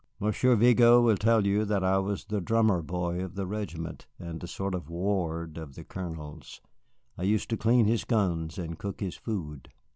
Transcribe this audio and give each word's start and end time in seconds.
"Monsieur 0.19 0.55
Vigo 0.55 0.99
will 0.99 1.15
tell 1.15 1.45
you 1.45 1.63
that 1.63 1.83
I 1.83 1.99
was 1.99 2.25
the 2.25 2.41
drummer 2.41 2.81
boy 2.81 3.23
of 3.23 3.35
the 3.35 3.45
regiment, 3.45 4.07
and 4.17 4.43
a 4.43 4.47
sort 4.47 4.73
of 4.73 4.89
ward 4.89 5.59
of 5.59 5.75
the 5.75 5.83
Colonel's. 5.83 6.59
I 7.19 7.21
used 7.21 7.51
to 7.51 7.55
clean 7.57 7.85
his 7.85 8.03
guns 8.03 8.57
and 8.57 8.79
cook 8.79 8.99
his 8.99 9.15
food." 9.15 9.69